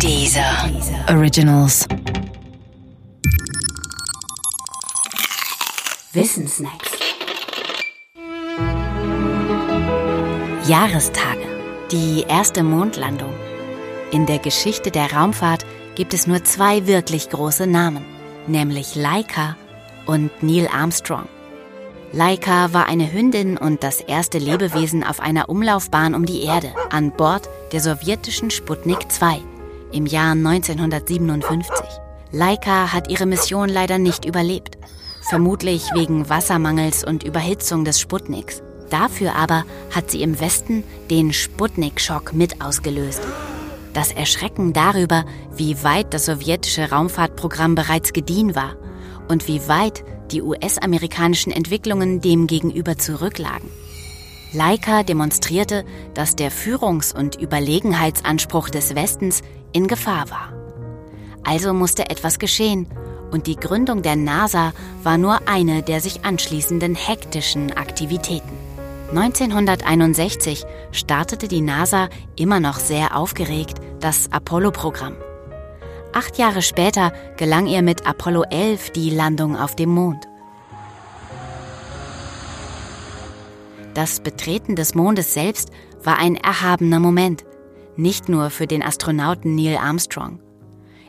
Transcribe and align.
Dieser 0.00 0.70
Originals. 1.08 1.86
Wissensnacks. 6.12 6.90
Jahrestage. 10.66 11.46
Die 11.90 12.24
erste 12.28 12.62
Mondlandung. 12.62 13.32
In 14.10 14.26
der 14.26 14.38
Geschichte 14.38 14.90
der 14.90 15.12
Raumfahrt 15.12 15.64
gibt 15.94 16.12
es 16.12 16.26
nur 16.26 16.44
zwei 16.44 16.86
wirklich 16.86 17.30
große 17.30 17.66
Namen, 17.66 18.04
nämlich 18.46 18.94
Laika 18.96 19.56
und 20.06 20.30
Neil 20.42 20.68
Armstrong. 20.68 21.28
Laika 22.12 22.72
war 22.72 22.86
eine 22.86 23.12
Hündin 23.12 23.56
und 23.56 23.82
das 23.82 24.00
erste 24.00 24.38
Lebewesen 24.38 25.02
auf 25.02 25.20
einer 25.20 25.48
Umlaufbahn 25.48 26.14
um 26.14 26.26
die 26.26 26.42
Erde 26.42 26.74
an 26.90 27.12
Bord 27.12 27.48
der 27.72 27.80
sowjetischen 27.80 28.50
Sputnik 28.50 29.10
2 29.10 29.42
im 29.94 30.06
Jahr 30.06 30.32
1957. 30.32 31.72
Laika 32.32 32.92
hat 32.92 33.10
ihre 33.10 33.26
Mission 33.26 33.68
leider 33.68 33.98
nicht 33.98 34.24
überlebt, 34.24 34.76
vermutlich 35.22 35.88
wegen 35.94 36.28
Wassermangels 36.28 37.04
und 37.04 37.22
Überhitzung 37.22 37.84
des 37.84 38.00
Sputniks. 38.00 38.62
Dafür 38.90 39.36
aber 39.36 39.64
hat 39.94 40.10
sie 40.10 40.22
im 40.22 40.40
Westen 40.40 40.84
den 41.10 41.32
Sputnik-Schock 41.32 42.32
mit 42.32 42.60
ausgelöst. 42.60 43.22
Das 43.92 44.10
Erschrecken 44.10 44.72
darüber, 44.72 45.24
wie 45.56 45.82
weit 45.84 46.12
das 46.12 46.26
sowjetische 46.26 46.90
Raumfahrtprogramm 46.90 47.76
bereits 47.76 48.12
gediehen 48.12 48.56
war 48.56 48.76
und 49.28 49.46
wie 49.46 49.66
weit 49.68 50.04
die 50.32 50.42
US-amerikanischen 50.42 51.52
Entwicklungen 51.52 52.20
demgegenüber 52.20 52.98
zurücklagen. 52.98 53.70
Laika 54.54 55.02
demonstrierte, 55.02 55.84
dass 56.14 56.36
der 56.36 56.50
Führungs- 56.50 57.14
und 57.14 57.40
Überlegenheitsanspruch 57.40 58.70
des 58.70 58.94
Westens 58.94 59.42
in 59.72 59.88
Gefahr 59.88 60.30
war. 60.30 60.52
Also 61.42 61.74
musste 61.74 62.08
etwas 62.08 62.38
geschehen, 62.38 62.86
und 63.30 63.48
die 63.48 63.56
Gründung 63.56 64.02
der 64.02 64.14
NASA 64.14 64.72
war 65.02 65.18
nur 65.18 65.48
eine 65.48 65.82
der 65.82 66.00
sich 66.00 66.24
anschließenden 66.24 66.94
hektischen 66.94 67.72
Aktivitäten. 67.72 68.52
1961 69.10 70.64
startete 70.92 71.48
die 71.48 71.60
NASA 71.60 72.08
immer 72.36 72.60
noch 72.60 72.78
sehr 72.78 73.16
aufgeregt 73.16 73.78
das 74.00 74.30
Apollo-Programm. 74.32 75.16
Acht 76.12 76.38
Jahre 76.38 76.62
später 76.62 77.12
gelang 77.36 77.66
ihr 77.66 77.82
mit 77.82 78.06
Apollo 78.06 78.44
11 78.50 78.90
die 78.90 79.10
Landung 79.10 79.58
auf 79.58 79.74
dem 79.74 79.90
Mond. 79.90 80.28
Das 83.94 84.18
Betreten 84.20 84.74
des 84.74 84.94
Mondes 84.94 85.34
selbst 85.34 85.70
war 86.02 86.18
ein 86.18 86.36
erhabener 86.36 86.98
Moment, 86.98 87.44
nicht 87.96 88.28
nur 88.28 88.50
für 88.50 88.66
den 88.66 88.82
Astronauten 88.82 89.54
Neil 89.54 89.76
Armstrong. 89.76 90.40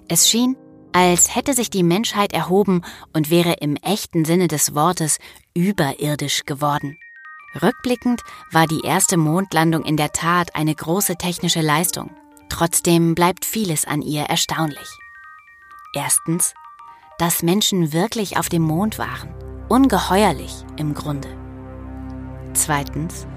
Es 0.08 0.30
schien, 0.30 0.55
als 0.94 1.36
hätte 1.36 1.53
sich 1.53 1.69
die 1.69 1.83
Menschheit 1.83 2.31
erhoben 2.31 2.83
und 3.11 3.30
wäre 3.30 3.53
im 3.53 3.75
echten 3.77 4.23
Sinne 4.23 4.47
des 4.47 4.75
Wortes 4.75 5.17
überirdisch 5.55 6.45
geworden. 6.45 6.97
Rückblickend 7.61 8.22
war 8.52 8.67
die 8.67 8.81
erste 8.83 9.17
Mondlandung 9.17 9.83
in 9.83 9.97
der 9.97 10.11
Tat 10.11 10.55
eine 10.55 10.75
große 10.75 11.16
technische 11.16 11.61
Leistung. 11.61 12.11
Trotzdem 12.49 13.16
bleibt 13.16 13.45
vieles 13.45 13.86
an 13.86 14.02
ihr 14.02 14.23
erstaunlich. 14.23 14.88
Erstens, 15.94 16.53
dass 17.17 17.44
Menschen 17.44 17.94
wirklich 17.94 18.38
auf 18.38 18.49
dem 18.49 18.61
Mond 18.61 18.99
waren. 18.99 19.33
Ungeheuerlich 19.70 20.53
im 20.77 20.94
Grunde. 20.94 21.45
Zweitens, 22.56 23.28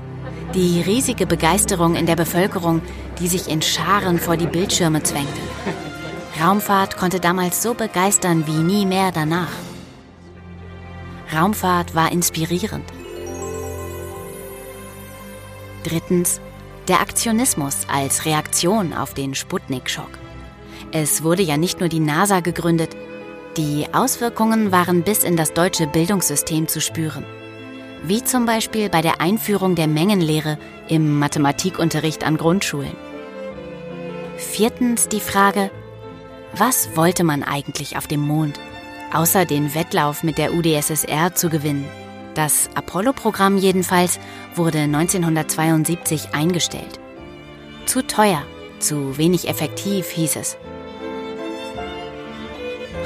die 0.55 0.81
riesige 0.81 1.27
Begeisterung 1.27 1.97
in 1.97 2.07
der 2.07 2.17
Bevölkerung, 2.17 2.81
die 3.19 3.27
sich 3.27 3.49
in 3.49 3.61
Scharen 3.61 4.19
vor 4.19 4.37
die 4.37 4.47
Bildschirme 4.47 5.03
zwängte. 5.03 5.41
Raumfahrt 6.41 6.97
konnte 6.97 7.19
damals 7.19 7.63
so 7.63 7.75
begeistern 7.75 8.47
wie 8.47 8.63
nie 8.63 8.87
mehr 8.87 9.11
danach. 9.13 9.51
Raumfahrt 11.35 11.97
war 11.97 12.13
inspirierend. 12.13 12.85
Drittens, 15.83 16.41
der 16.87 17.01
Aktionismus 17.01 17.87
als 17.93 18.25
Reaktion 18.25 18.95
auf 18.95 19.15
den 19.15 19.35
Sputnik-Schock. 19.35 20.11
Es 20.93 21.23
wurde 21.25 21.43
ja 21.43 21.57
nicht 21.57 21.81
nur 21.81 21.89
die 21.89 22.01
NASA 22.01 22.41
gegründet, 22.41 22.97
die 23.57 23.87
Auswirkungen 23.93 24.71
waren 24.71 25.03
bis 25.03 25.25
in 25.25 25.37
das 25.37 25.53
deutsche 25.53 25.89
Bildungssystem 25.89 26.69
zu 26.69 26.81
spüren. 26.81 27.25
Wie 28.05 28.23
zum 28.23 28.47
Beispiel 28.47 28.89
bei 28.89 29.03
der 29.03 29.21
Einführung 29.21 29.75
der 29.75 29.89
Mengenlehre 29.89 30.59
im 30.89 31.19
Mathematikunterricht 31.19 32.25
an 32.25 32.37
Grundschulen. 32.37 32.97
Viertens 34.37 35.09
die 35.09 35.21
Frage, 35.21 35.71
was 36.55 36.97
wollte 36.97 37.25
man 37.25 37.43
eigentlich 37.43 37.97
auf 37.97 38.07
dem 38.07 38.21
Mond, 38.21 38.59
außer 39.13 39.45
den 39.45 39.75
Wettlauf 39.75 40.23
mit 40.23 40.39
der 40.39 40.55
UdSSR 40.55 41.35
zu 41.35 41.51
gewinnen? 41.51 41.85
Das 42.35 42.71
Apollo-Programm 42.75 43.59
jedenfalls 43.59 44.21
wurde 44.55 44.79
1972 44.79 46.35
eingestellt. 46.35 47.01
Zu 47.85 48.07
teuer, 48.07 48.43
zu 48.79 49.19
wenig 49.19 49.49
effektiv, 49.49 50.11
hieß 50.11 50.37
es. 50.37 50.57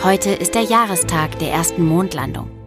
Heute 0.04 0.30
ist 0.30 0.54
der 0.54 0.62
Jahrestag 0.62 1.38
der 1.38 1.52
ersten 1.52 1.86
Mondlandung. 1.86 2.61